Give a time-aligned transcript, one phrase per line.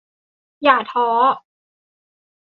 [0.63, 1.07] อย่าท้อ